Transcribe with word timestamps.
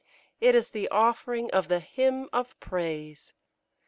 It 0.39 0.55
is 0.55 0.71
the 0.71 0.89
offering 0.89 1.51
of 1.51 1.67
the 1.67 1.79
Hymn 1.79 2.27
of 2.33 2.59
Praise! 2.59 3.35